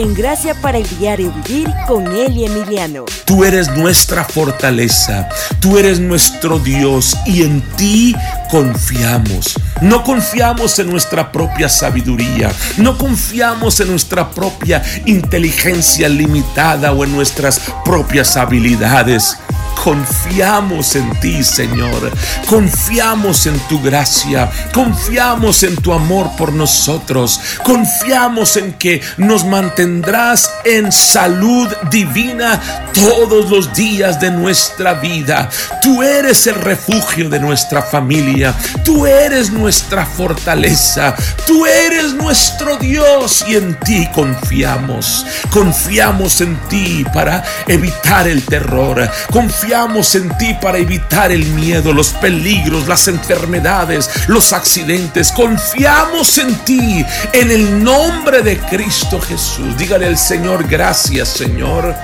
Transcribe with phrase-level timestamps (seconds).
[0.00, 3.04] en gracia para el diario vivir con Eli Emiliano.
[3.26, 5.28] Tú eres nuestra fortaleza,
[5.60, 8.16] tú eres nuestro Dios y en ti
[8.50, 9.54] confiamos.
[9.82, 17.12] No confiamos en nuestra propia sabiduría, no confiamos en nuestra propia inteligencia limitada o en
[17.12, 19.36] nuestras propias habilidades.
[19.82, 22.12] Confiamos en ti, Señor.
[22.46, 24.50] Confiamos en tu gracia.
[24.74, 27.40] Confiamos en tu amor por nosotros.
[27.62, 32.60] Confiamos en que nos mantendrás en salud divina
[32.92, 35.48] todos los días de nuestra vida.
[35.80, 38.54] Tú eres el refugio de nuestra familia.
[38.84, 41.14] Tú eres nuestra fortaleza.
[41.46, 45.24] Tú eres nuestro Dios y en ti confiamos.
[45.48, 49.10] Confiamos en ti para evitar el terror.
[49.32, 55.30] Confiamos Confiamos en ti para evitar el miedo, los peligros, las enfermedades, los accidentes.
[55.30, 59.78] Confiamos en ti en el nombre de Cristo Jesús.
[59.78, 61.94] Dígale al Señor, gracias Señor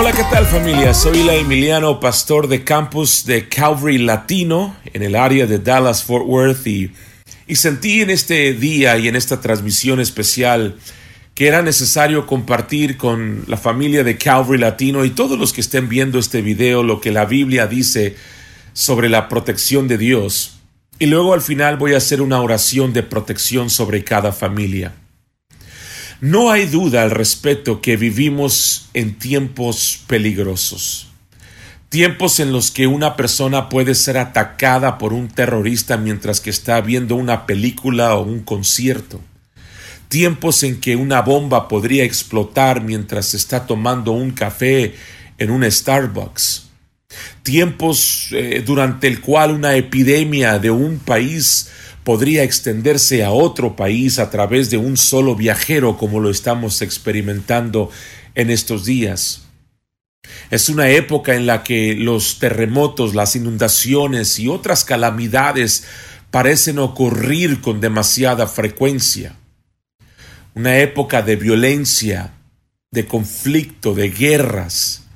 [0.00, 0.94] Hola, ¿qué tal familia?
[0.94, 6.24] Soy la Emiliano, pastor de campus de Calvary Latino en el área de Dallas Fort
[6.24, 6.92] Worth y,
[7.48, 10.76] y sentí en este día y en esta transmisión especial
[11.34, 15.88] que era necesario compartir con la familia de Calvary Latino y todos los que estén
[15.88, 18.14] viendo este video lo que la Biblia dice
[18.74, 20.60] sobre la protección de Dios.
[21.00, 24.94] Y luego al final voy a hacer una oración de protección sobre cada familia.
[26.20, 31.06] No hay duda al respecto que vivimos en tiempos peligrosos.
[31.90, 36.80] Tiempos en los que una persona puede ser atacada por un terrorista mientras que está
[36.80, 39.20] viendo una película o un concierto.
[40.08, 44.96] Tiempos en que una bomba podría explotar mientras está tomando un café
[45.38, 46.64] en un Starbucks.
[47.44, 51.70] Tiempos eh, durante el cual una epidemia de un país
[52.04, 57.90] podría extenderse a otro país a través de un solo viajero como lo estamos experimentando
[58.34, 59.42] en estos días.
[60.50, 65.84] Es una época en la que los terremotos, las inundaciones y otras calamidades
[66.30, 69.36] parecen ocurrir con demasiada frecuencia.
[70.54, 72.34] Una época de violencia,
[72.90, 75.07] de conflicto, de guerras,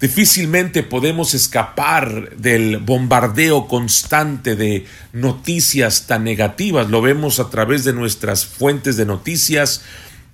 [0.00, 6.88] Difícilmente podemos escapar del bombardeo constante de noticias tan negativas.
[6.88, 9.82] Lo vemos a través de nuestras fuentes de noticias,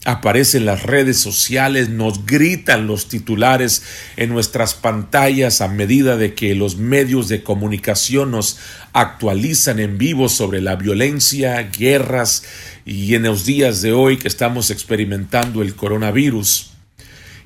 [0.05, 3.83] aparecen las redes sociales, nos gritan los titulares
[4.19, 8.59] en nuestras pantallas a medida de que los medios de comunicación nos
[8.93, 12.43] actualizan en vivo sobre la violencia, guerras
[12.85, 16.74] y en los días de hoy que estamos experimentando el coronavirus.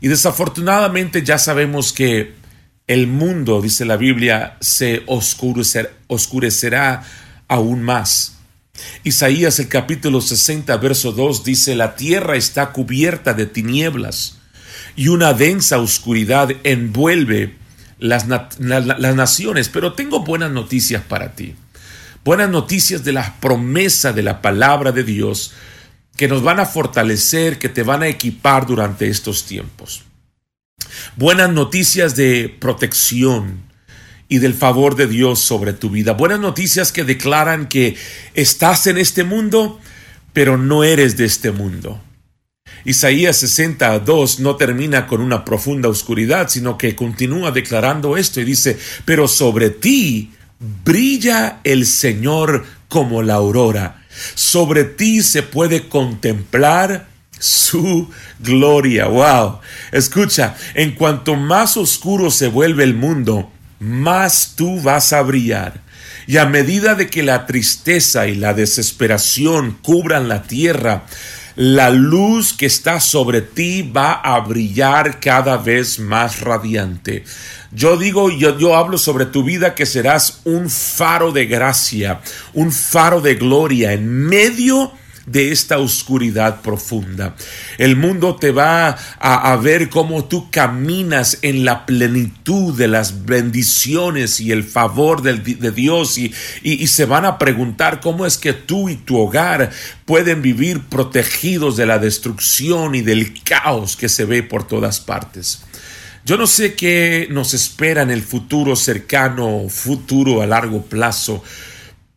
[0.00, 2.34] Y desafortunadamente ya sabemos que
[2.86, 7.04] el mundo, dice la Biblia, se oscurecerá
[7.48, 8.38] aún más.
[9.02, 14.38] Isaías el capítulo 60, verso 2 dice, la tierra está cubierta de tinieblas
[14.94, 17.56] y una densa oscuridad envuelve
[17.98, 21.56] las, las naciones, pero tengo buenas noticias para ti.
[22.24, 25.52] Buenas noticias de la promesa de la palabra de Dios
[26.18, 30.02] que nos van a fortalecer, que te van a equipar durante estos tiempos.
[31.14, 33.62] Buenas noticias de protección
[34.28, 36.14] y del favor de Dios sobre tu vida.
[36.14, 37.96] Buenas noticias que declaran que
[38.34, 39.80] estás en este mundo,
[40.32, 42.02] pero no eres de este mundo.
[42.84, 48.76] Isaías 62 no termina con una profunda oscuridad, sino que continúa declarando esto y dice,
[49.04, 50.32] pero sobre ti
[50.84, 53.97] brilla el Señor como la aurora
[54.34, 57.08] sobre ti se puede contemplar
[57.38, 59.06] su gloria.
[59.06, 59.60] Wow.
[59.92, 63.50] Escucha, en cuanto más oscuro se vuelve el mundo,
[63.80, 65.80] más tú vas a brillar.
[66.26, 71.06] Y a medida de que la tristeza y la desesperación cubran la tierra,
[71.56, 77.24] la luz que está sobre ti va a brillar cada vez más radiante.
[77.70, 82.20] Yo digo, yo, yo hablo sobre tu vida que serás un faro de gracia,
[82.54, 84.92] un faro de gloria en medio
[85.30, 87.36] de esta oscuridad profunda.
[87.76, 94.40] El mundo te va a, ver cómo tú caminas en la plenitud de las bendiciones
[94.40, 96.32] y el favor de, Dios y,
[96.62, 99.70] y se van a preguntar cómo es que tú y tu hogar
[100.04, 105.60] pueden vivir protegidos de la destrucción y del caos que se ve por todas partes.
[106.28, 111.42] Yo no sé qué nos espera en el futuro cercano, futuro a largo plazo,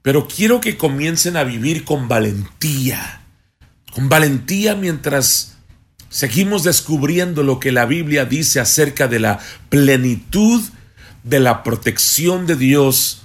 [0.01, 3.21] pero quiero que comiencen a vivir con valentía,
[3.93, 5.55] con valentía mientras
[6.09, 10.61] Seguimos descubriendo lo que la Biblia dice acerca de la plenitud
[11.23, 13.21] de la protección de Dios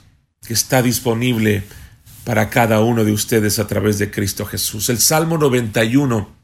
[0.47, 1.65] que está disponible
[2.23, 4.88] para cada uno de ustedes a través de Cristo Jesús.
[4.88, 6.36] El Salmo 91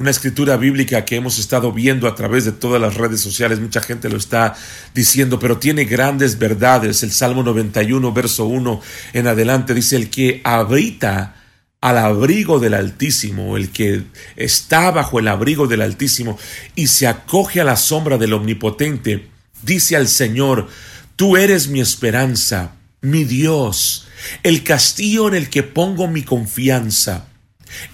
[0.00, 3.82] una escritura bíblica que hemos estado viendo a través de todas las redes sociales, mucha
[3.82, 4.56] gente lo está
[4.94, 7.02] diciendo, pero tiene grandes verdades.
[7.02, 8.80] El Salmo 91, verso 1
[9.12, 11.36] en adelante dice, el que habita
[11.82, 14.04] al abrigo del Altísimo, el que
[14.36, 16.38] está bajo el abrigo del Altísimo
[16.74, 19.28] y se acoge a la sombra del Omnipotente,
[19.62, 20.68] dice al Señor,
[21.16, 22.72] tú eres mi esperanza,
[23.02, 24.08] mi Dios,
[24.42, 27.29] el castillo en el que pongo mi confianza.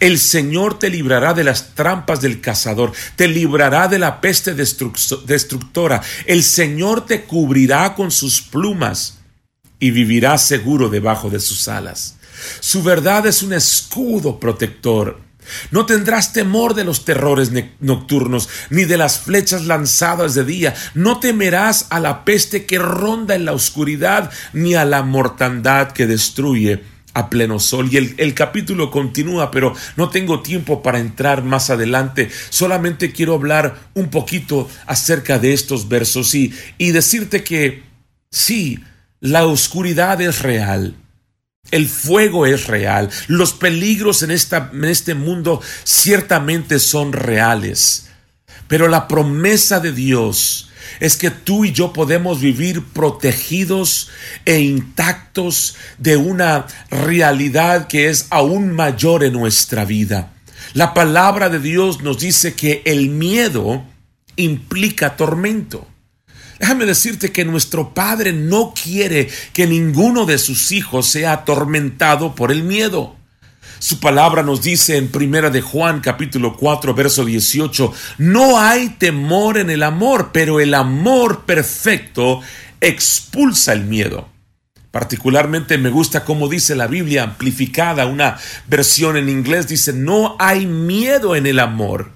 [0.00, 6.02] El Señor te librará de las trampas del cazador, te librará de la peste destructora.
[6.26, 9.18] El Señor te cubrirá con sus plumas
[9.78, 12.16] y vivirás seguro debajo de sus alas.
[12.60, 15.20] Su verdad es un escudo protector.
[15.70, 20.74] No tendrás temor de los terrores nocturnos, ni de las flechas lanzadas de día.
[20.94, 26.06] No temerás a la peste que ronda en la oscuridad, ni a la mortandad que
[26.06, 26.82] destruye
[27.16, 27.88] a pleno sol.
[27.90, 32.30] Y el, capítulo continúa, pero no tengo tiempo para entrar más adelante.
[32.50, 37.84] Solamente quiero hablar un poquito acerca de estos versos y, y decirte que
[38.30, 38.80] sí,
[39.20, 40.94] la oscuridad es real.
[41.70, 43.08] El fuego es real.
[43.28, 48.10] Los peligros en, esta, en este mundo ciertamente son reales.
[48.68, 50.65] Pero la promesa de Dios
[51.00, 54.10] es que tú y yo podemos vivir protegidos
[54.44, 60.32] e intactos de una realidad que es aún mayor en nuestra vida.
[60.74, 63.84] La palabra de Dios nos dice que el miedo
[64.36, 65.86] implica tormento.
[66.58, 72.50] Déjame decirte que nuestro Padre no quiere que ninguno de sus hijos sea atormentado por
[72.50, 73.15] el miedo.
[73.78, 79.58] Su palabra nos dice en Primera de Juan capítulo 4 verso 18, no hay temor
[79.58, 82.40] en el amor, pero el amor perfecto
[82.80, 84.28] expulsa el miedo.
[84.90, 90.64] Particularmente me gusta cómo dice la Biblia amplificada, una versión en inglés dice, no hay
[90.64, 92.12] miedo en el amor.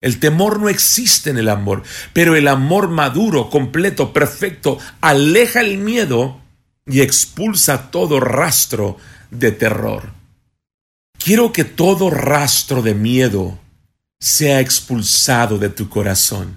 [0.00, 5.78] El temor no existe en el amor, pero el amor maduro, completo, perfecto, aleja el
[5.78, 6.40] miedo
[6.86, 8.96] y expulsa todo rastro
[9.30, 10.17] de terror.
[11.18, 13.58] Quiero que todo rastro de miedo
[14.20, 16.56] sea expulsado de tu corazón.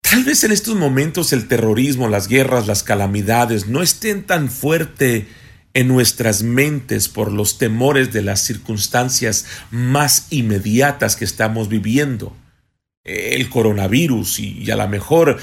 [0.00, 5.28] Tal vez en estos momentos el terrorismo, las guerras, las calamidades no estén tan fuerte
[5.74, 12.34] en nuestras mentes por los temores de las circunstancias más inmediatas que estamos viviendo.
[13.04, 15.38] El coronavirus y, a lo mejor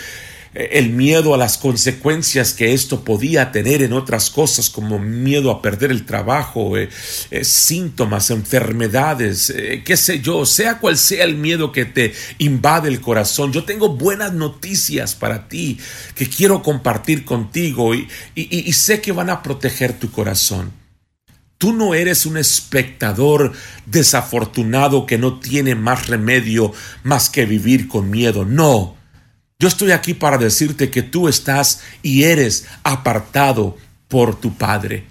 [0.55, 5.61] el miedo a las consecuencias que esto podía tener en otras cosas como miedo a
[5.61, 6.89] perder el trabajo, eh,
[7.29, 12.87] eh, síntomas, enfermedades, eh, qué sé yo, sea cual sea el miedo que te invade
[12.87, 13.51] el corazón.
[13.51, 15.77] Yo tengo buenas noticias para ti
[16.15, 20.71] que quiero compartir contigo y, y sé que van a proteger tu corazón.
[21.57, 23.53] Tú no eres un espectador
[23.85, 26.73] desafortunado que no tiene más remedio
[27.03, 28.45] más que vivir con miedo.
[28.45, 28.95] No,
[29.59, 35.05] yo estoy aquí para decirte que tú estás y eres apartado por tu Padre.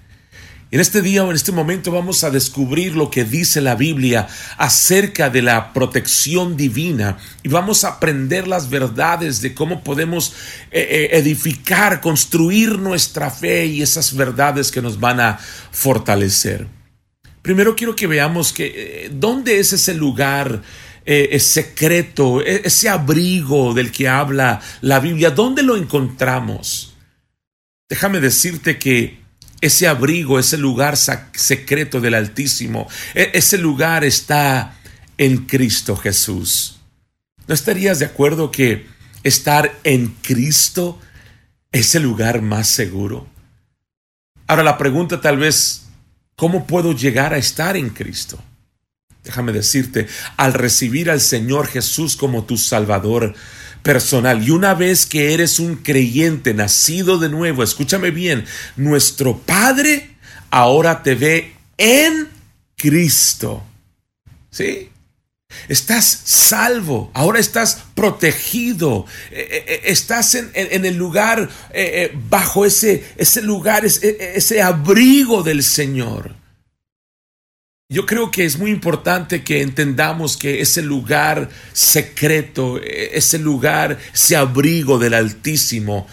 [0.71, 4.27] En este día o en este momento vamos a descubrir lo que dice la Biblia
[4.57, 10.33] acerca de la protección divina y vamos a aprender las verdades de cómo podemos
[10.71, 15.39] eh, eh, edificar, construir nuestra fe y esas verdades que nos van a
[15.71, 16.67] fortalecer.
[17.41, 20.61] Primero quiero que veamos que eh, dónde es ese lugar
[21.05, 26.95] eh, secreto, e, ese abrigo del que habla la Biblia, ¿dónde lo encontramos?
[27.87, 29.19] Déjame decirte que
[29.61, 34.77] ese abrigo, ese lugar secreto del Altísimo, e, ese lugar está
[35.17, 36.79] en Cristo Jesús.
[37.47, 38.87] ¿No estarías de acuerdo que
[39.23, 40.99] estar en Cristo
[41.71, 43.27] es el lugar más seguro?
[44.47, 45.83] Ahora la pregunta tal vez,
[46.35, 48.39] ¿cómo puedo llegar a estar en Cristo?
[49.25, 53.33] Déjame decirte, al recibir al Señor Jesús como tu Salvador
[53.81, 60.15] personal y una vez que eres un creyente nacido de nuevo, escúchame bien, nuestro Padre
[60.49, 62.29] ahora te ve en
[62.77, 63.63] Cristo.
[64.49, 64.89] ¿Sí?
[65.67, 71.49] Estás salvo, ahora estás protegido, eh, eh, eh, estás en, el lugar,
[72.29, 76.44] bajo ese, ese lugar, ese, ese abrigo del Señor.
[77.87, 84.35] Yo creo que es muy importante que entendamos que ese lugar secreto, ese lugar, ese
[84.35, 86.07] abrigo del Altísimo,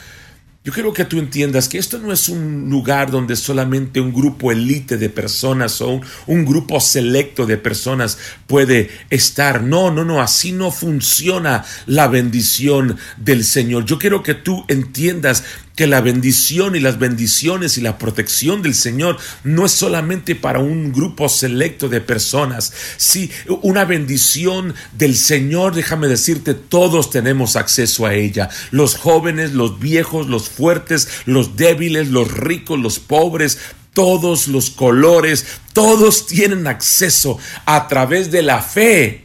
[0.65, 4.53] Yo quiero que tú entiendas que esto no es un lugar donde solamente un grupo
[4.53, 9.63] elite de personas o un, un, grupo selecto de personas puede estar.
[9.65, 13.87] No, no, no, así no funciona la bendición del Señor.
[13.87, 15.43] Yo quiero que tú entiendas
[15.77, 20.59] que la bendición y las bendiciones y la protección del Señor no es solamente para
[20.59, 22.73] un grupo selecto de personas.
[22.97, 23.31] Sí,
[23.63, 28.51] una bendición del Señor, déjame decirte, todos tenemos acceso a ella.
[28.71, 33.59] Los jóvenes, los viejos, los fuertes, los débiles, los ricos, los pobres,
[33.95, 39.25] todos los colores, todos tienen acceso a través de la fe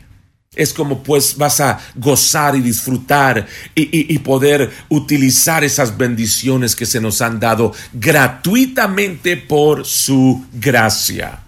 [0.57, 6.99] es como pues vas a gozar y disfrutar y, poder utilizar esas bendiciones que se
[6.99, 11.43] nos han dado gratuitamente por su gracia.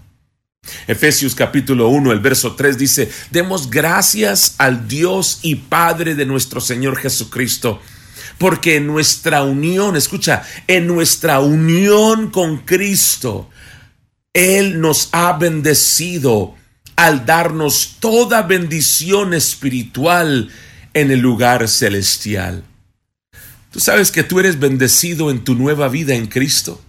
[0.86, 6.60] Efesios capítulo 1, el verso 3 dice, demos gracias al Dios y Padre de nuestro
[6.60, 7.80] Señor Jesucristo,
[8.38, 13.50] porque en nuestra unión, escucha, en nuestra unión con Cristo,
[14.32, 16.54] Él nos ha bendecido
[17.00, 20.50] al darnos toda bendición espiritual
[20.92, 22.62] en el lugar celestial.
[23.70, 26.82] Tú sabes que tú eres bendecido en tu nueva vida en Cristo.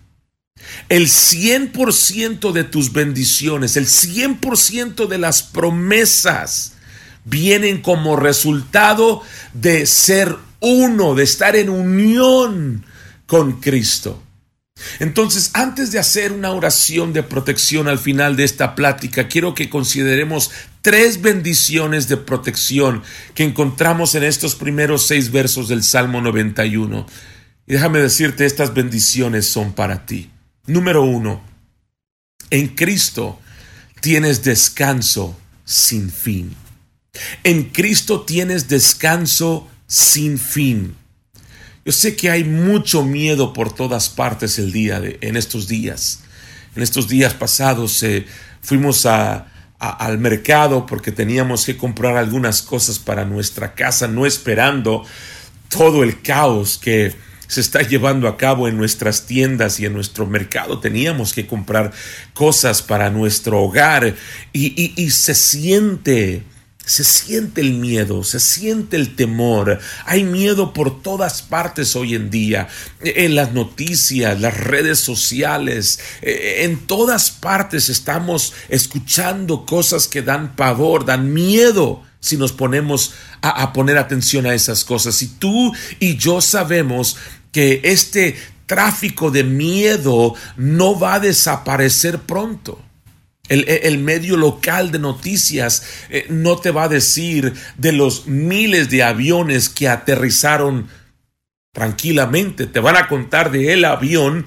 [0.90, 6.74] El 100% de tus bendiciones, el 100% de las promesas
[7.24, 9.22] vienen como resultado
[9.54, 12.86] de ser uno, de estar en unión
[13.28, 14.22] con Cristo.
[15.00, 19.70] Entonces, antes de hacer una oración de protección al final de esta plática, quiero que
[19.70, 27.06] consideremos tres bendiciones de protección que encontramos en estos primeros seis versos del Salmo 91.
[27.68, 30.30] Y déjame decirte, estas bendiciones son para ti.
[30.66, 31.44] Número uno,
[32.50, 33.40] en Cristo
[34.02, 36.56] tienes descanso sin fin.
[37.44, 40.96] En Cristo tienes descanso sin fin.
[41.84, 46.20] Yo sé que hay mucho miedo por todas partes el día de, en estos días.
[46.76, 48.26] En estos días pasados eh,
[48.62, 55.04] fuimos al mercado porque teníamos que comprar algunas cosas para nuestra casa, no esperando
[55.70, 57.16] todo el caos que
[57.48, 60.80] se está llevando a cabo en nuestras tiendas y en nuestro mercado.
[60.80, 61.92] Teníamos que comprar
[62.34, 64.16] cosas para nuestro hogar
[64.54, 66.44] y se siente
[66.86, 69.80] se siente el miedo, se siente el temor.
[70.06, 72.68] Hay miedo por todas partes hoy en día,
[73.02, 80.56] en las noticias, las redes sociales, eh, en todas partes estamos escuchando cosas que dan
[80.56, 85.22] pavor, dan miedo si nos ponemos a, a poner atención a esas cosas.
[85.22, 87.18] Y tú y yo sabemos
[87.52, 92.82] que este tráfico de miedo no va a desaparecer pronto.
[93.52, 99.04] El, medio local de noticias eh, no te va a decir de los miles de
[99.04, 100.88] aviones que aterrizaron
[101.74, 102.66] tranquilamente.
[102.66, 104.46] Te van a contar de el avión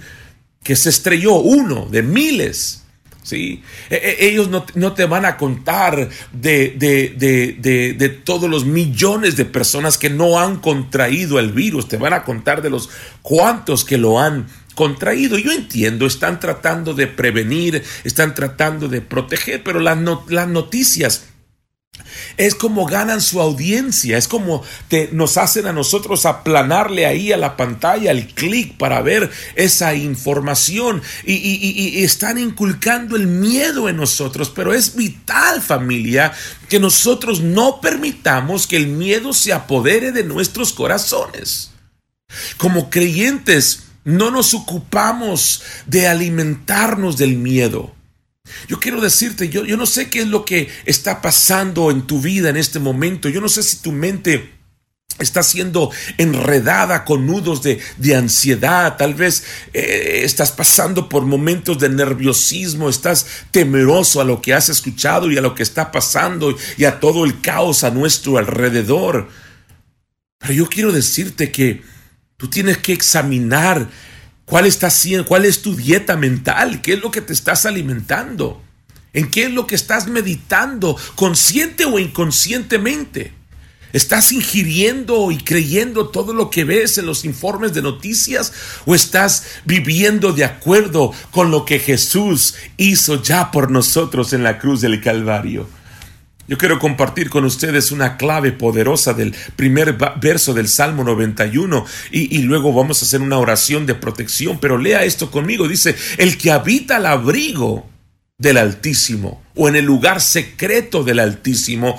[0.63, 2.85] que se estrelló, uno de miles.
[3.23, 3.63] ¿sí?
[3.91, 9.45] E, e, ellos no, te van a contar de, de, de, todos los millones de
[9.45, 11.89] personas que no han contraído el virus.
[11.89, 12.89] Te van a contar de los
[13.23, 15.39] cuantos que lo han contraído.
[15.39, 21.25] Yo entiendo, están tratando de prevenir, están tratando de proteger, pero las, las noticias
[22.37, 27.37] es como ganan su audiencia, es como que nos hacen a nosotros aplanarle ahí a
[27.37, 33.97] la pantalla el clic para ver esa información y, y, están inculcando el miedo en
[33.97, 36.33] nosotros, pero es vital familia
[36.69, 41.71] que nosotros no permitamos que el miedo se apodere de nuestros corazones.
[42.57, 47.95] Como creyentes, no nos ocupamos de alimentarnos del miedo.
[48.69, 52.21] Yo quiero decirte, yo, yo no sé qué es lo que está pasando en tu
[52.21, 53.29] vida en este momento.
[53.29, 54.53] Yo no sé si tu mente
[55.19, 57.81] está siendo enredada con nudos de,
[58.17, 64.55] ansiedad, tal vez eh, estás pasando por momentos de nerviosismo, estás temeroso a lo que
[64.55, 68.39] has escuchado y a lo que está pasando y a todo el caos a nuestro
[68.39, 69.29] alrededor.
[70.39, 71.83] Pero yo quiero decirte que
[72.45, 73.89] Tú tienes que examinar
[74.45, 74.93] cuál está
[75.27, 78.63] cuál es tu dieta mental, qué es lo que te estás alimentando,
[79.15, 83.33] en qué es lo que estás meditando, consciente o inconscientemente.
[83.95, 88.53] ¿Estás ingiriendo y creyendo todo lo que ves en los informes de noticias
[88.85, 94.59] o estás viviendo de acuerdo con lo que Jesús hizo ya por nosotros en la
[94.59, 95.67] cruz del Calvario?
[96.47, 102.37] Yo quiero compartir con ustedes una clave poderosa del primer verso del Salmo 91 y,
[102.37, 105.69] y, luego vamos a hacer una oración de protección, pero lea esto conmigo.
[105.69, 107.89] Dice, el que habita al abrigo
[108.37, 111.99] del Altísimo o en el lugar secreto del Altísimo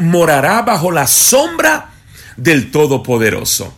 [0.00, 1.92] morará bajo la sombra
[2.36, 3.76] del Todopoderoso.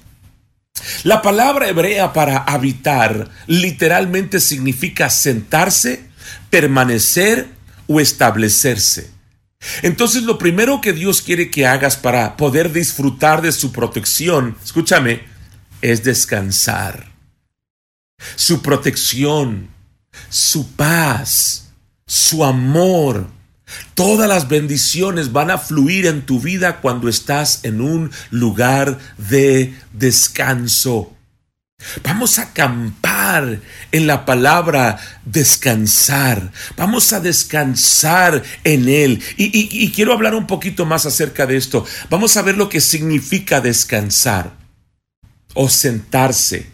[1.05, 6.05] La palabra hebrea para habitar literalmente significa sentarse,
[6.51, 7.49] permanecer
[7.87, 9.16] o establecerse.
[9.83, 15.25] Entonces lo primero que Dios quiere que hagas para poder disfrutar de su protección, escúchame,
[15.83, 17.13] es descansar.
[18.35, 19.69] Su protección,
[20.29, 21.71] su paz,
[22.07, 23.27] su amor,
[23.95, 29.75] todas las bendiciones van a fluir en tu vida cuando estás en un lugar de
[29.93, 31.16] descanso.
[32.03, 33.61] Vamos a acampar
[33.93, 36.53] en la palabra descansar.
[36.77, 39.23] Vamos a descansar en Él.
[39.37, 41.85] Y, quiero hablar un poquito más acerca de esto.
[42.11, 44.53] Vamos a ver lo que significa descansar
[45.55, 46.71] o sentarse.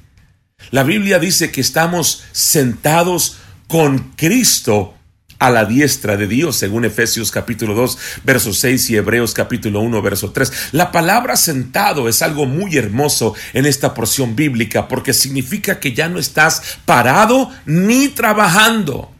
[0.70, 3.38] La Biblia dice que estamos sentados
[3.68, 4.94] con Cristo
[5.42, 10.00] a la diestra de Dios, según Efesios capítulo 2, verso 6 y Hebreos capítulo 1,
[10.00, 10.70] verso 3.
[10.70, 16.08] La palabra sentado es algo muy hermoso en esta porción bíblica porque significa que ya
[16.08, 19.12] no estás parado ni trabajando.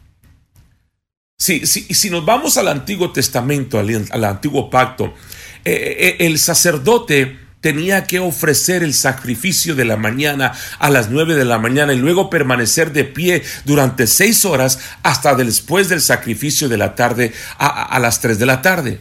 [1.36, 5.06] Si, si, si nos vamos al Antiguo Testamento, al, al Antiguo Pacto,
[5.64, 11.34] eh, eh, el sacerdote tenía que ofrecer el sacrificio de la mañana a las nueve
[11.34, 16.68] de la mañana y luego permanecer de pie durante seis horas hasta después del sacrificio
[16.68, 19.00] de la tarde a, las tres de la tarde.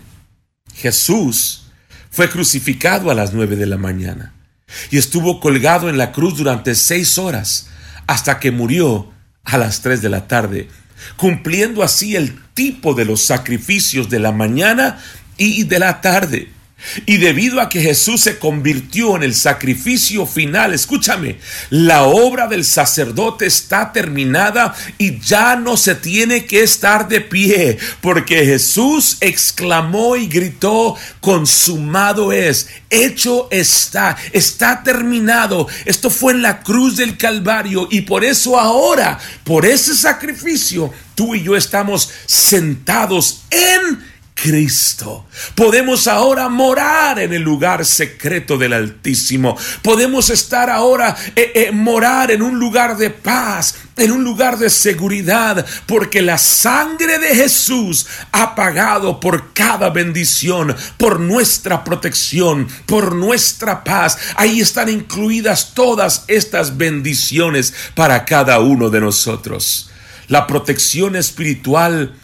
[0.75, 1.63] Jesús
[2.11, 4.33] fue crucificado a las nueve de la mañana
[4.91, 7.67] y estuvo colgado en la cruz durante seis horas
[8.05, 9.11] hasta que murió
[9.43, 10.69] a las tres de la tarde,
[11.17, 14.99] cumpliendo así el tipo de los sacrificios de la mañana
[15.35, 16.60] y de la tarde.
[17.05, 21.37] Y debido a que Jesús se convirtió en el sacrificio final, escúchame,
[21.69, 27.77] la obra del sacerdote está terminada y ya no se tiene que estar de pie,
[28.01, 35.67] porque Jesús exclamó y gritó, consumado es, hecho está, está terminado.
[35.85, 41.35] Esto fue en la cruz del Calvario y por eso ahora, por ese sacrificio, tú
[41.35, 44.10] y yo estamos sentados en
[44.41, 45.27] Cristo.
[45.53, 49.55] Podemos ahora morar en el lugar secreto del Altísimo.
[49.83, 54.71] Podemos estar ahora, eh, eh, morar en un lugar de paz, en un lugar de
[54.71, 63.13] seguridad, porque la sangre de Jesús ha pagado por cada bendición, por nuestra protección, por
[63.13, 64.17] nuestra paz.
[64.37, 69.91] Ahí están incluidas todas estas bendiciones para cada uno de nosotros.
[70.29, 72.15] La protección espiritual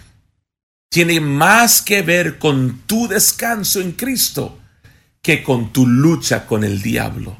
[0.90, 4.60] tiene más que ver con tu descanso en Cristo
[5.22, 7.38] que con tu lucha con el diablo.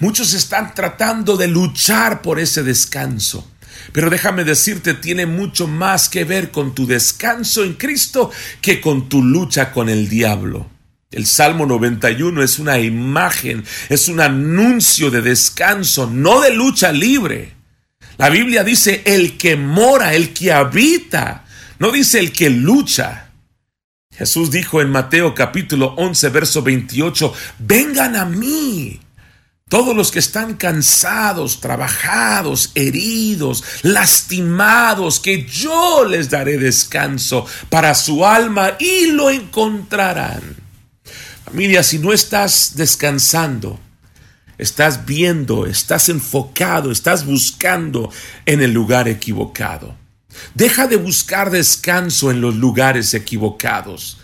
[0.00, 3.50] Muchos están tratando de luchar por ese descanso.
[3.92, 9.08] Pero déjame decirte, tiene mucho más que ver con tu descanso en Cristo que con
[9.08, 10.70] tu lucha con el diablo.
[11.10, 17.52] El Salmo 91 es una imagen, es un anuncio de descanso, no de lucha libre.
[18.16, 21.43] La Biblia dice, el que mora, el que habita
[21.84, 23.26] no dice el que lucha.
[24.10, 28.98] Jesús dijo en Mateo capítulo 11, verso 28, vengan a mí.
[29.68, 38.24] Todos los que están cansados, trabajados, heridos, lastimados, que yo les daré descanso para su
[38.24, 40.56] alma y lo encontrarán.
[41.44, 43.78] Familia, si no estás descansando,
[44.56, 48.10] estás viendo, estás enfocado, estás buscando
[48.46, 50.02] en el lugar equivocado.
[50.54, 54.18] Deja de buscar descanso en los lugares equivocados.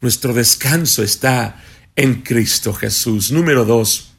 [0.00, 1.62] Nuestro descanso está
[1.96, 3.30] en Cristo Jesús.
[3.30, 4.12] Número dos,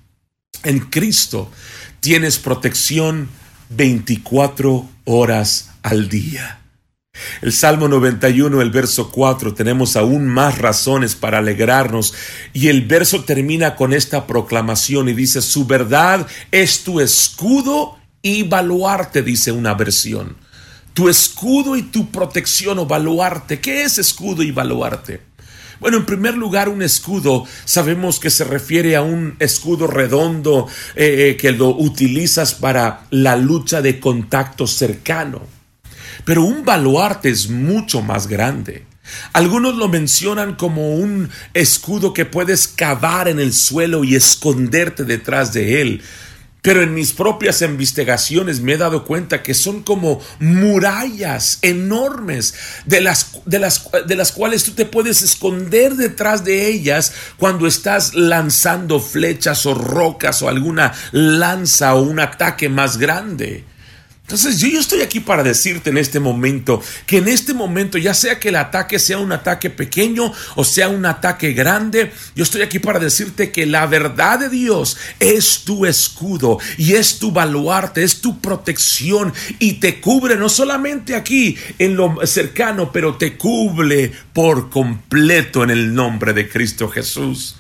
[0.64, 1.52] en Cristo
[2.00, 3.30] tienes protección
[3.70, 6.60] 24 horas al día.
[7.42, 12.14] El Salmo 91, el verso 4, tenemos aún más razones para alegrarnos
[12.54, 18.44] y el verso termina con esta proclamación y dice, su verdad es tu escudo y
[18.44, 20.38] baluarte, dice una versión
[20.94, 23.60] tu escudo y tu protección o baluarte.
[23.60, 25.22] ¿Qué es escudo y baluarte?
[25.80, 31.30] Bueno, en primer lugar, un escudo sabemos que se refiere a un escudo redondo eh,
[31.32, 35.42] eh, que lo utilizas para la lucha de contacto cercano.
[36.24, 38.86] Pero un baluarte es mucho más grande.
[39.34, 45.52] Algunos lo mencionan como un escudo que puedes cavar en el suelo y esconderte detrás
[45.52, 46.04] de él.
[46.62, 52.54] Pero en mis propias investigaciones me he dado cuenta que son como murallas enormes
[52.86, 57.66] de las, de las, de las cuales tú te puedes esconder detrás de ellas cuando
[57.66, 63.66] estás lanzando flechas o rocas o alguna lanza o un ataque más grande.
[64.32, 68.40] Entonces yo, estoy aquí para decirte en este momento que en este momento, ya sea
[68.40, 72.80] que el ataque sea un ataque pequeño o sea un ataque grande, yo estoy aquí
[72.80, 78.22] para decirte que la verdad de Dios es tu escudo y es tu baluarte, es
[78.22, 84.70] tu protección y te cubre no solamente aquí en lo cercano, pero te cubre por
[84.70, 87.58] completo en el nombre de Cristo Jesús.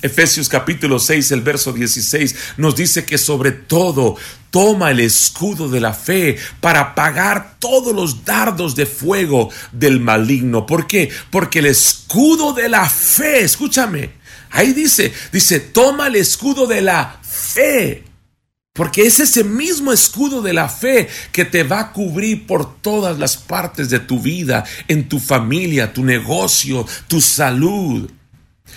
[0.00, 4.16] Efesios capítulo 6, el verso 16 nos dice que sobre todo
[4.54, 10.64] toma el escudo de la fe para pagar todos los dardos de fuego del maligno.
[10.64, 11.10] ¿Por qué?
[11.32, 14.12] Porque el escudo de la fe, escúchame,
[14.50, 18.04] ahí dice, dice, toma el escudo de la fe.
[18.72, 23.18] Porque es ese mismo escudo de la fe que te va a cubrir por todas
[23.18, 28.08] las partes de tu vida, en tu familia, tu negocio, tu salud.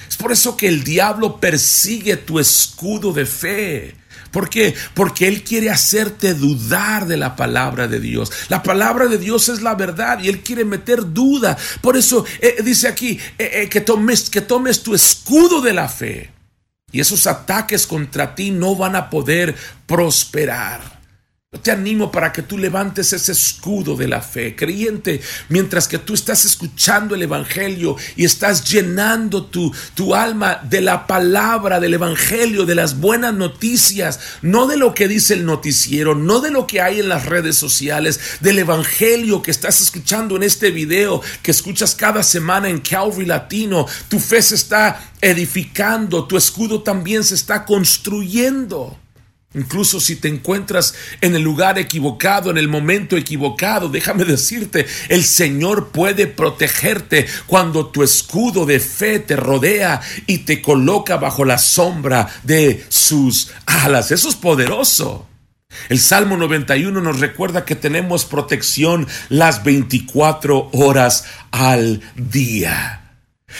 [0.09, 4.06] Es por eso que el diablo persigue tu escudo de fe.
[4.37, 4.75] ¿Por qué?
[4.93, 8.31] Porque Él quiere hacerte dudar de la palabra de Dios.
[8.49, 11.57] La palabra de Dios es la verdad y Él quiere meter duda.
[11.81, 15.89] Por eso eh, dice aquí eh, eh, que, tomes, que tomes tu escudo de la
[15.89, 16.29] fe.
[16.91, 19.55] Y esos ataques contra ti no van a poder
[19.87, 20.96] prosperar.
[21.63, 26.13] Te animo para que tú levantes ese escudo de la fe, creyente, mientras que tú
[26.13, 32.65] estás escuchando el Evangelio y estás llenando tu, tu alma de la palabra del Evangelio,
[32.65, 36.81] de las buenas noticias, no de lo que dice el noticiero, no de lo que
[36.81, 41.95] hay en las redes sociales, del Evangelio que estás escuchando en este video, que escuchas
[41.95, 43.85] cada semana en Calvary Latino.
[44.09, 48.99] Tu fe se está edificando, tu escudo también se está construyendo.
[49.53, 55.23] Incluso si te encuentras en el lugar equivocado, en el momento equivocado, déjame decirte, el
[55.23, 61.57] Señor puede protegerte cuando tu escudo de fe te rodea y te coloca bajo la
[61.57, 64.11] sombra de sus alas.
[64.11, 65.27] Eso es poderoso.
[65.87, 73.15] El Salmo 91 nos recuerda que tenemos protección las 24 horas al día,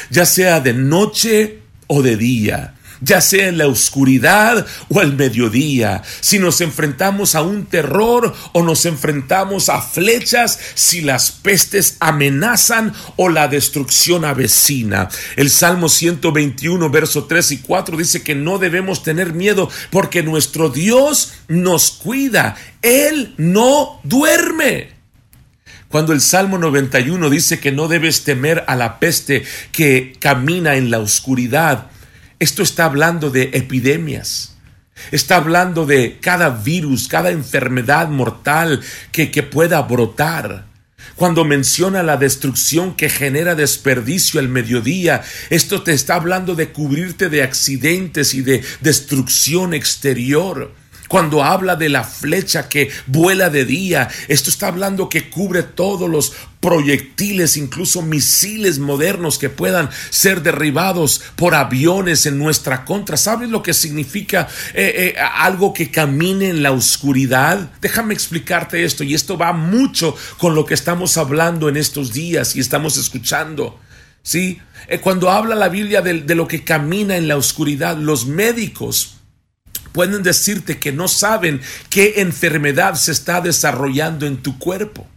[0.10, 6.02] ya sea de noche o de día ya sea en la oscuridad o al mediodía,
[6.22, 12.94] si nos enfrentamos a un terror o nos enfrentamos a flechas, si las pestes amenazan
[13.16, 15.10] o la destrucción avecina.
[15.36, 20.70] El Salmo 121, verso 3 y 4 dice que no debemos tener miedo porque nuestro
[20.70, 24.98] Dios nos cuida, Él no duerme.
[25.90, 30.92] Cuando el Salmo 91 dice que no debes temer a la peste que camina en
[30.92, 31.90] la oscuridad,
[32.40, 34.56] esto está hablando de epidemias.
[35.12, 40.66] Está hablando de cada virus, cada enfermedad mortal que, que pueda brotar.
[41.16, 47.30] Cuando menciona la destrucción que genera desperdicio al mediodía, esto te está hablando de cubrirte
[47.30, 50.74] de accidentes y de destrucción exterior.
[51.08, 56.10] Cuando habla de la flecha que vuela de día, esto está hablando que cubre todos
[56.10, 63.16] los proyectiles, incluso misiles modernos que puedan ser derribados por aviones en nuestra contra.
[63.16, 67.72] ¿Sabes lo que significa eh, eh, algo que camine en la oscuridad?
[67.80, 72.56] Déjame explicarte esto y esto va mucho con lo que estamos hablando en estos días
[72.56, 73.80] y estamos escuchando.
[74.24, 74.60] ¿Sí?
[74.90, 79.17] Eh, cuando habla la Biblia de lo que camina en la oscuridad, los médicos
[79.98, 85.08] pueden decirte que no saben qué enfermedad se está desarrollando en tu cuerpo.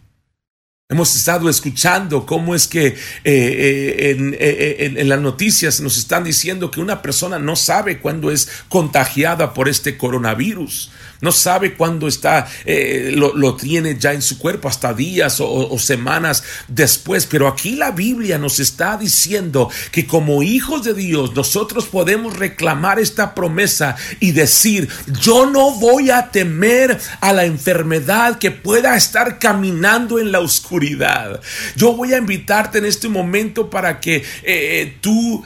[0.89, 6.23] Hemos estado escuchando cómo es que eh, eh, eh, en, en, las noticias nos están
[6.23, 10.89] diciendo que una persona no sabe cuándo es contagiada por este coronavirus
[11.21, 16.43] no sabe cuándo está, eh, lo, tiene ya en su cuerpo, hasta días o, semanas
[16.67, 17.27] después.
[17.27, 22.99] Pero aquí la Biblia nos está diciendo que como hijos de Dios nosotros podemos reclamar
[22.99, 24.89] esta promesa y decir,
[25.21, 31.39] yo no voy a temer a la enfermedad que pueda estar caminando en la oscuridad.
[31.75, 35.45] Yo voy a invitarte en este momento para que eh, tú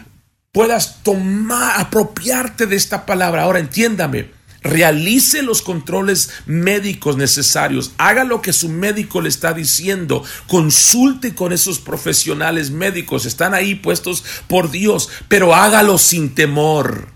[0.51, 3.43] puedas tomar, apropiarte de esta palabra.
[3.43, 4.29] Ahora entiéndame
[4.65, 11.53] realice los controles médicos necesarios, haga lo que su médico le está diciendo, consulte con
[11.53, 17.09] esos profesionales médicos, están ahí puestos por Dios, pero hágalo sin temor,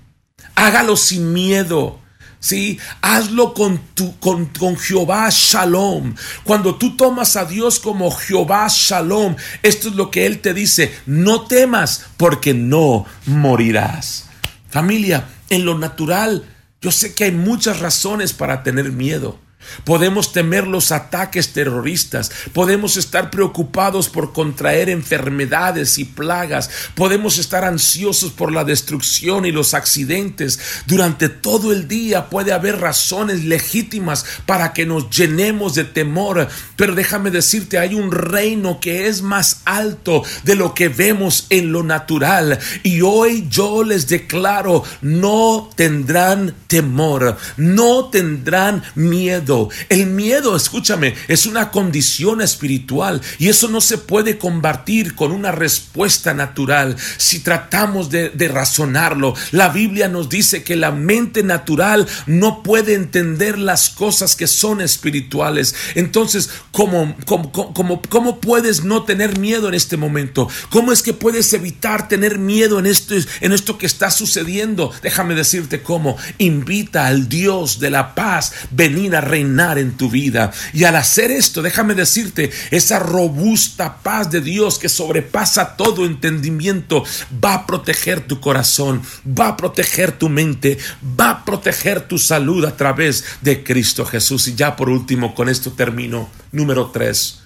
[0.56, 2.00] hágalo sin miedo.
[2.42, 6.16] Sí, hazlo con, tu, con, con, Jehová Shalom.
[6.46, 10.94] Cuando tú tomas a Dios como Jehová Shalom, esto es lo que Él te dice,
[11.06, 14.30] no temas porque no morirás.
[14.70, 16.46] Familia, en lo natural,
[16.82, 19.40] yo sé que hay muchas razones para tener miedo.
[19.84, 27.66] Podemos temer los ataques terroristas, podemos estar preocupados por contraer enfermedades y plagas, podemos estar
[27.66, 30.60] ansiosos por la destrucción y los accidentes.
[30.88, 36.96] Durante todo el día puede haber razones legítimas para que nos llenemos de temor, pero
[36.96, 41.84] déjame decirte, hay un reino que es más alto de lo que vemos en lo
[41.84, 42.60] natural.
[42.84, 49.49] Y hoy yo les declaro, no tendrán temor, no tendrán miedo
[49.90, 55.52] el miedo, escúchame, es una condición espiritual y eso no se puede combatir con una
[55.52, 59.36] respuesta natural si tratamos de, razonarlo.
[59.52, 64.82] La Biblia nos dice que la mente natural no puede entender las cosas que son
[64.82, 65.76] espirituales.
[65.96, 70.48] Entonces, ¿cómo, cómo, puedes no tener miedo en este momento?
[70.70, 74.92] ¿Cómo es que puedes evitar tener miedo en esto, en esto que está sucediendo?
[75.02, 76.18] Déjame decirte cómo.
[76.38, 80.52] Invita al Dios de la paz venir a reinar en tu vida.
[80.74, 87.04] Y al hacer esto, déjame decirte, esa robusta paz de Dios que sobrepasa todo entendimiento
[87.44, 90.78] va a proteger tu corazón, va a proteger tu mente,
[91.20, 94.48] va a proteger tu salud a través de Cristo Jesús.
[94.48, 96.30] Y ya por último, con esto termino.
[96.52, 97.42] Número tres,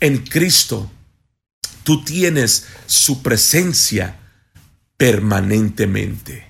[0.00, 0.90] en Cristo
[1.82, 4.18] tú tienes su presencia
[4.96, 6.46] permanentemente.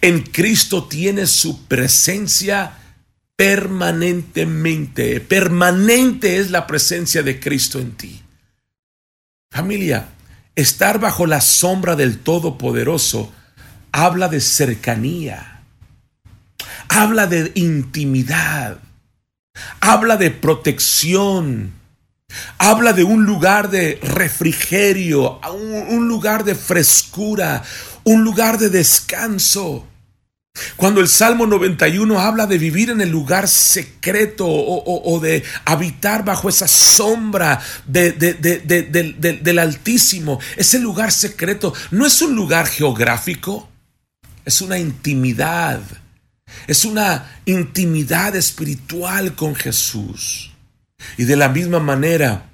[0.00, 2.78] En Cristo tienes su presencia
[3.36, 5.20] permanentemente.
[5.20, 8.22] Permanente es la presencia de Cristo en ti.
[9.50, 10.08] Familia,
[10.56, 13.32] estar bajo la sombra del Todopoderoso
[13.92, 15.62] habla de cercanía,
[16.88, 18.78] habla de intimidad,
[19.80, 21.72] habla de protección,
[22.58, 27.62] habla de un lugar de refrigerio, un, lugar de frescura,
[28.02, 29.86] un lugar de descanso.
[30.76, 36.48] Cuando el Salmo 91 habla de vivir en el lugar secreto o, de habitar bajo
[36.48, 43.68] esa sombra del Altísimo, ese lugar secreto no es un lugar geográfico,
[44.44, 45.80] es una intimidad,
[46.66, 50.52] es una intimidad espiritual con Jesús.
[51.16, 52.50] Y de la misma manera,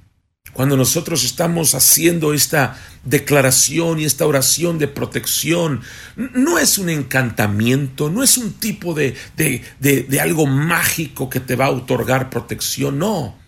[0.52, 5.80] cuando nosotros estamos haciendo esta declaración y esta oración de protección,
[6.16, 11.66] no es un encantamiento, no es un tipo de, de, algo mágico que te va
[11.66, 13.38] a otorgar protección, no.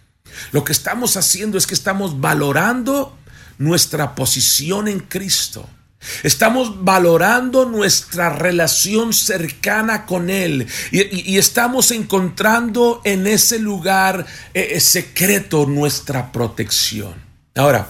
[0.52, 3.18] Lo que estamos haciendo es que estamos valorando
[3.58, 5.68] nuestra posición en Cristo.
[6.22, 14.80] Estamos valorando nuestra relación cercana con Él y, estamos encontrando en ese lugar eh, eh,
[14.80, 17.14] secreto nuestra protección.
[17.54, 17.88] Ahora,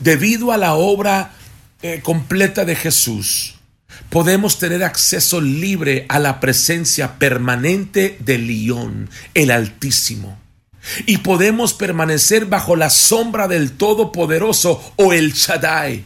[0.00, 1.34] debido a la obra
[1.82, 3.54] eh, completa de Jesús,
[4.10, 10.38] podemos tener acceso libre a la presencia permanente del León, el Altísimo.
[11.06, 16.04] Y podemos permanecer bajo la sombra del Todopoderoso o el Shaddai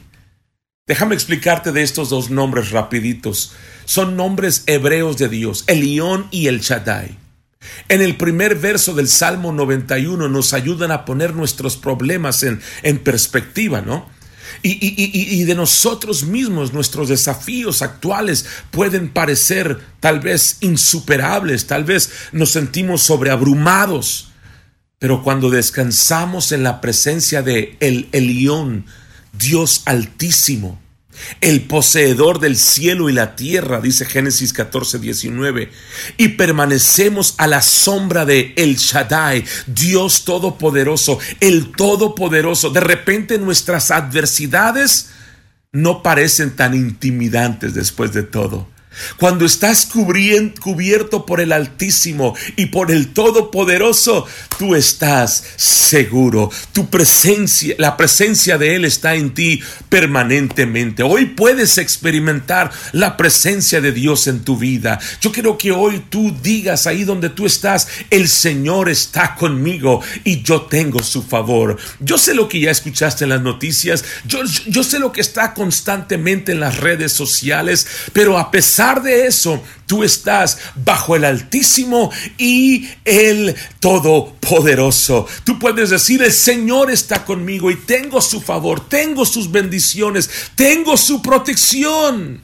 [0.92, 3.52] Déjame explicarte de estos dos nombres rapiditos.
[3.86, 7.16] Son nombres hebreos de Dios, el León y el Shaddai.
[7.88, 12.98] En el primer verso del Salmo 91 nos ayudan a poner nuestros problemas en, en
[12.98, 14.06] perspectiva, ¿no?
[14.62, 21.84] Y, y, y, de nosotros mismos, nuestros desafíos actuales pueden parecer tal vez insuperables, tal
[21.84, 24.28] vez nos sentimos sobreabrumados,
[24.98, 28.84] pero cuando descansamos en la presencia de el Elión,
[29.32, 30.81] Dios altísimo,
[31.40, 35.70] el poseedor del cielo y la tierra, dice Génesis 14, 19,
[36.16, 42.70] y permanecemos a la sombra de El Shaddai, Dios Todopoderoso, el Todopoderoso.
[42.70, 45.10] De repente nuestras adversidades
[45.72, 48.68] no parecen tan intimidantes después de todo.
[49.16, 54.26] Cuando estás cubierto por el Altísimo y por el Todopoderoso,
[54.58, 56.50] tú estás seguro.
[56.72, 61.02] Tu presencia, la presencia de Él está en ti permanentemente.
[61.02, 64.98] Hoy puedes experimentar la presencia de Dios en tu vida.
[65.20, 70.42] Yo quiero que hoy tú digas ahí donde tú estás, el Señor está conmigo y
[70.42, 71.78] yo tengo su favor.
[72.00, 75.54] Yo sé lo que ya escuchaste en las noticias, yo, yo sé lo que está
[75.54, 82.10] constantemente en las redes sociales, pero a pesar de eso, tú estás bajo el Altísimo
[82.36, 85.26] y el Todopoderoso.
[85.44, 90.96] Tú puedes decir, el Señor está conmigo y tengo su favor, tengo sus bendiciones, tengo
[90.96, 92.42] su protección.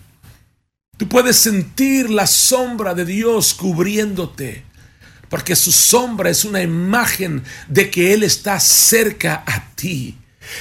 [0.97, 4.65] Tú puedes sentir la sombra de Dios cubriéndote,
[5.29, 10.17] porque su sombra es una imagen de que Él está cerca a ti.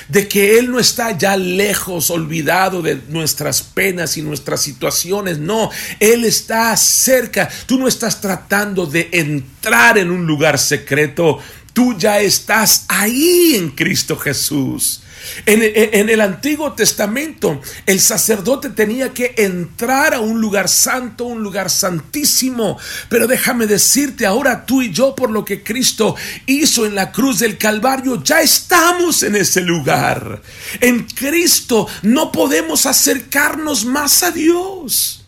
[0.07, 5.37] De que Él no está ya lejos, olvidado de nuestras penas y nuestras situaciones.
[5.37, 5.69] No,
[5.99, 7.49] Él está cerca.
[7.65, 11.39] Tú no estás tratando de entrar en un lugar secreto.
[11.73, 15.01] Tú ya estás ahí en Cristo Jesús.
[15.45, 21.69] En, el Antiguo Testamento, el sacerdote tenía que entrar a un lugar santo, un lugar
[21.69, 22.77] santísimo.
[23.09, 27.39] Pero déjame decirte, ahora tú y yo, por lo que Cristo hizo en la cruz
[27.39, 30.41] del Calvario, ya estamos en ese lugar.
[30.79, 35.23] En Cristo no podemos acercarnos más a Dios.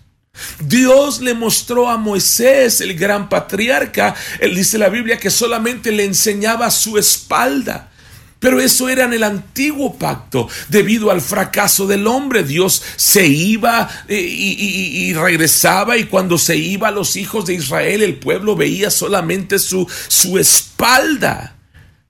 [0.59, 6.05] Dios le mostró a Moisés, el gran patriarca, él dice la Biblia que solamente le
[6.05, 7.91] enseñaba su espalda.
[8.39, 10.47] Pero eso era en el antiguo pacto.
[10.69, 16.89] Debido al fracaso del hombre, Dios se iba eh, y, regresaba y cuando se iba
[16.91, 21.57] los hijos de Israel, el pueblo veía solamente su, su espalda.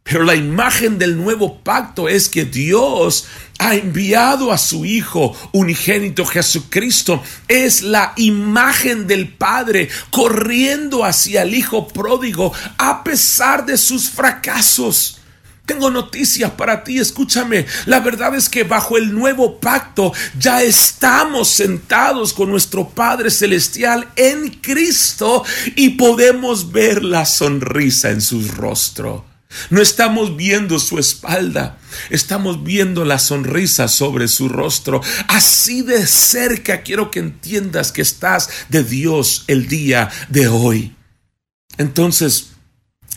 [0.04, 3.26] Pero la imagen del nuevo pacto es que Dios
[3.60, 7.22] ha enviado a su Hijo unigénito Jesucristo.
[7.48, 15.19] Es la imagen del Padre corriendo hacia el Hijo pródigo a pesar de sus fracasos.
[15.70, 17.68] Tengo noticias para ti, escúchame.
[17.86, 24.08] La verdad es que bajo el nuevo pacto ya estamos sentados con nuestro Padre Celestial
[24.16, 25.44] en Cristo
[25.76, 29.26] y podemos ver la sonrisa en su rostro.
[29.70, 31.78] No estamos viendo su espalda,
[32.10, 35.02] estamos viendo la sonrisa sobre su rostro.
[35.28, 40.96] Así de cerca quiero que entiendas que estás de Dios el día de hoy.
[41.78, 42.54] Entonces,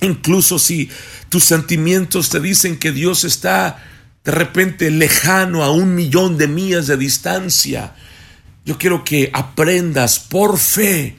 [0.02, 0.90] incluso si
[1.28, 3.82] tus sentimientos te dicen que Dios está
[4.24, 7.94] de repente lejano a un millón de millas de distancia.
[8.64, 11.16] Yo quiero que aprendas por fe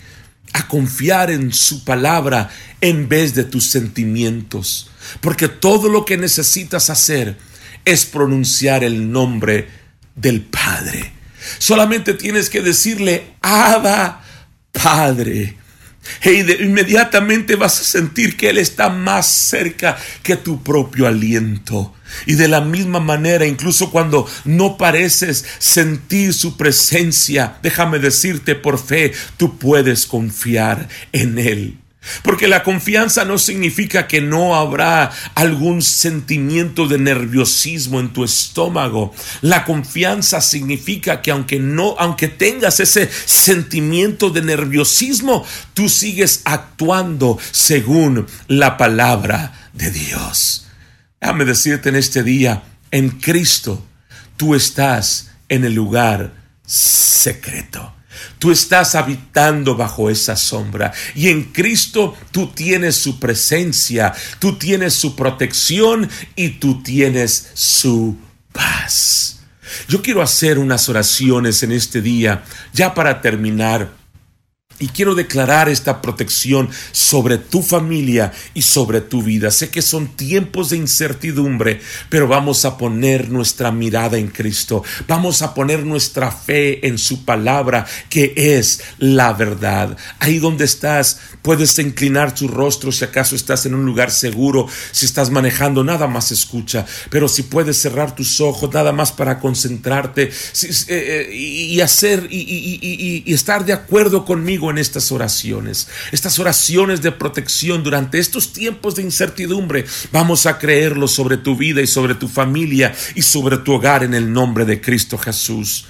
[0.53, 4.89] a confiar en su palabra en vez de tus sentimientos.
[5.19, 7.37] Porque todo lo que necesitas hacer
[7.83, 9.67] es pronunciar el nombre
[10.15, 11.11] del Padre.
[11.57, 14.23] Solamente tienes que decirle, Abba,
[14.71, 15.57] Padre.
[16.21, 21.93] E inmediatamente vas a sentir que Él está más cerca que tu propio aliento.
[22.25, 28.79] Y de la misma manera, incluso cuando no pareces sentir su presencia, déjame decirte por
[28.79, 31.82] fe, tú puedes confiar en Él.
[32.21, 39.13] Porque la confianza no significa que no habrá algún sentimiento de nerviosismo en tu estómago.
[39.41, 47.39] La confianza significa que aunque no, aunque tengas ese sentimiento de nerviosismo, tú sigues actuando
[47.51, 50.67] según la palabra de Dios.
[51.21, 53.85] Déjame decirte en este día, en Cristo,
[54.35, 56.33] tú estás en el lugar
[56.65, 57.93] secreto.
[58.39, 64.93] Tú estás habitando bajo esa sombra y en Cristo tú tienes su presencia, tú tienes
[64.93, 68.17] su protección y tú tienes su
[68.51, 69.39] paz.
[69.87, 74.02] Yo quiero hacer unas oraciones en este día, ya para terminar.
[74.83, 79.49] Y quiero declarar esta protección sobre tu familia y sobre tu vida.
[79.49, 84.83] Sé que son tiempos de incertidumbre, pero vamos a poner nuestra mirada en Cristo.
[85.07, 89.95] Vamos a poner nuestra fe en su palabra, que es la verdad.
[90.19, 94.67] Ahí donde estás, puedes inclinar tu rostro si acaso estás en un lugar seguro.
[94.91, 96.85] Si estás manejando, nada más escucha.
[97.09, 103.33] Pero si puedes cerrar tus ojos, nada más para concentrarte eh, eh, y hacer y
[103.33, 109.85] estar de acuerdo conmigo estas oraciones, estas oraciones de protección durante estos tiempos de incertidumbre.
[110.11, 114.13] Vamos a creerlo sobre tu vida y sobre tu familia y sobre tu hogar en
[114.13, 115.85] el nombre de Cristo Jesús.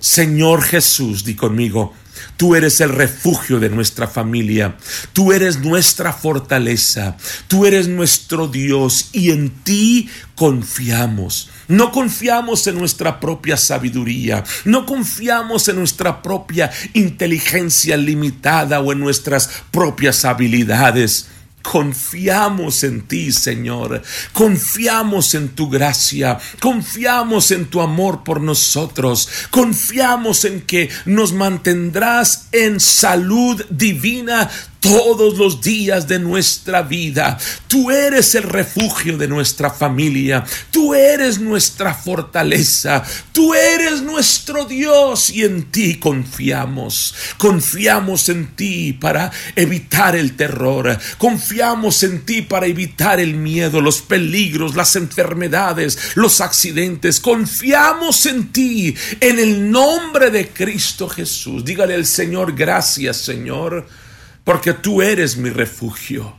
[0.00, 1.94] Señor Jesús, di conmigo,
[2.36, 4.76] Tú eres el refugio de nuestra familia.
[5.12, 7.16] Tú eres nuestra fortaleza.
[7.48, 11.48] Tú eres nuestro Dios y en ti confiamos.
[11.68, 14.44] No confiamos en nuestra propia sabiduría.
[14.64, 21.28] No confiamos en nuestra propia inteligencia limitada o en nuestras propias habilidades.
[21.66, 24.00] Confiamos en ti, Señor.
[24.32, 26.38] Confiamos en tu gracia.
[26.60, 29.28] Confiamos en tu amor por nosotros.
[29.50, 34.48] Confiamos en que nos mantendrás en salud divina
[34.86, 37.38] todos los días de nuestra vida.
[37.66, 40.44] Tú eres el refugio de nuestra familia.
[40.70, 43.02] Tú eres nuestra fortaleza.
[43.32, 47.14] Tú eres nuestro Dios y en ti confiamos.
[47.36, 50.96] Confiamos en ti para evitar el terror.
[51.18, 57.18] Confiamos en ti para evitar el miedo, los peligros, las enfermedades, los accidentes.
[57.18, 61.64] Confiamos en ti en el nombre de Cristo Jesús.
[61.64, 64.05] Dígale al Señor, gracias Señor
[64.46, 66.36] porque tú eres mi refugio,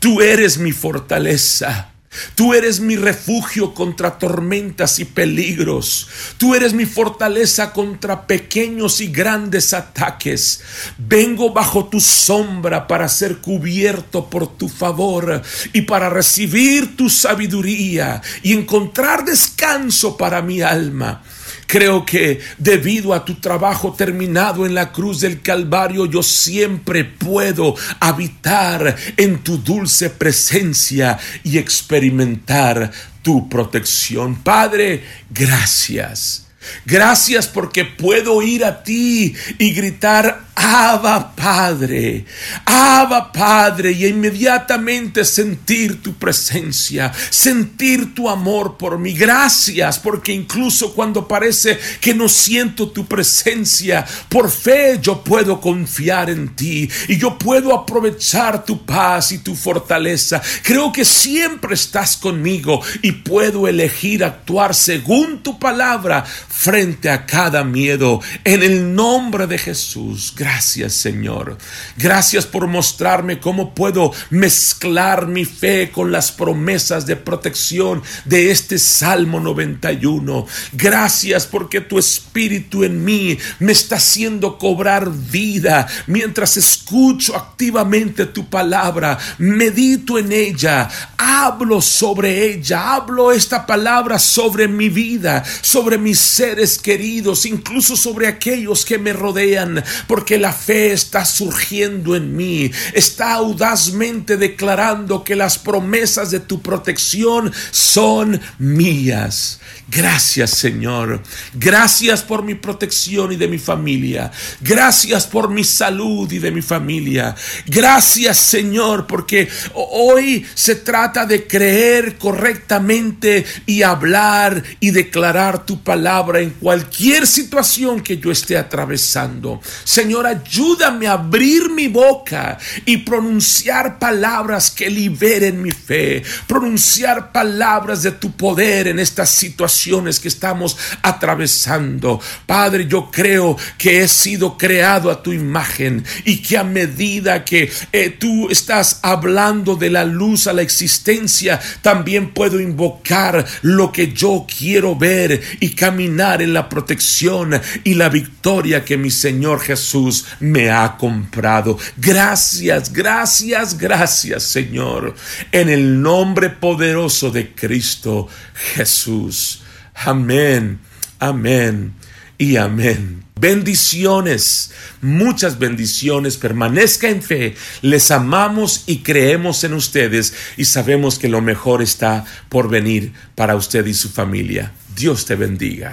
[0.00, 1.92] tú eres mi fortaleza.
[2.34, 6.08] Tú eres mi refugio contra tormentas y peligros.
[6.38, 10.62] Tú eres mi fortaleza contra pequeños y grandes ataques.
[10.96, 15.42] Vengo bajo tu sombra para ser cubierto por tu favor
[15.74, 21.22] y para recibir tu sabiduría y encontrar descanso para mi alma.
[21.68, 27.74] Creo que debido a tu trabajo terminado en la cruz del Calvario, yo siempre puedo
[28.00, 32.90] habitar en tu dulce presencia y experimentar
[33.20, 34.36] tu protección.
[34.36, 36.46] Padre, gracias.
[36.86, 42.26] Gracias porque puedo ir a ti y gritar, Abba Padre,
[42.66, 49.14] Abba Padre, y inmediatamente sentir tu presencia, sentir tu amor por mí.
[49.14, 56.28] Gracias, porque incluso cuando parece que no siento tu presencia, por fe yo puedo confiar
[56.28, 60.42] en ti y yo puedo aprovechar tu paz y tu fortaleza.
[60.62, 66.26] Creo que siempre estás conmigo y puedo elegir actuar según tu palabra
[66.58, 68.20] frente a cada miedo.
[68.42, 70.34] En el nombre de Jesús.
[70.36, 71.56] Gracias Señor.
[71.96, 78.80] Gracias por mostrarme cómo puedo mezclar mi fe con las promesas de protección de este
[78.80, 80.46] Salmo 91.
[80.72, 88.50] Gracias porque tu Espíritu en mí me está haciendo cobrar vida mientras escucho activamente tu
[88.50, 96.18] palabra, medito en ella, hablo sobre ella, hablo esta palabra sobre mi vida, sobre mis
[96.48, 102.70] seres queridos, incluso sobre aquellos que me rodean, porque la fe está surgiendo en mí,
[102.94, 109.60] está audazmente declarando que las promesas de tu protección son mías.
[109.90, 111.22] Gracias Señor.
[111.54, 114.30] Gracias por mi protección y de mi familia.
[114.60, 117.34] Gracias por mi salud y de mi familia.
[117.66, 126.37] Gracias Señor porque hoy se trata de creer correctamente y hablar y declarar tu palabra
[126.40, 129.60] en cualquier situación que yo esté atravesando.
[129.84, 136.22] Señor, ayúdame a abrir mi boca y pronunciar palabras que liberen mi fe.
[136.46, 142.20] Pronunciar palabras de tu poder en esta situación que estamos atravesando.
[142.46, 147.70] Padre, yo creo que he sido creado a tu imagen y que a medida que
[147.92, 154.12] eh, tú estás hablando de la luz a la existencia, también puedo invocar lo que
[154.12, 160.26] yo quiero ver y caminar en la protección y la victoria que mi Señor Jesús
[160.40, 161.78] me ha comprado.
[161.96, 165.14] Gracias, gracias, gracias, Señor,
[165.52, 168.28] en el nombre poderoso de Cristo
[168.74, 169.62] Jesús.
[169.94, 170.78] Amén,
[171.18, 171.97] amén
[172.38, 173.24] y amén.
[173.38, 176.36] Bendiciones, muchas bendiciones.
[176.36, 177.54] Permanezca en fe.
[177.82, 183.54] Les amamos y creemos en ustedes y sabemos que lo mejor está por venir para
[183.54, 184.72] usted y su familia.
[184.96, 185.92] Dios te bendiga.